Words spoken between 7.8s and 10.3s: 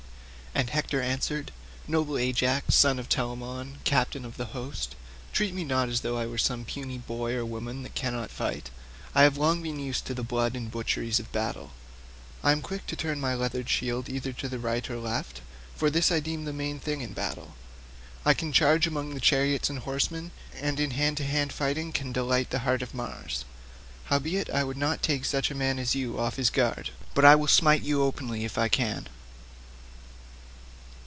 that cannot fight. I have been long used to the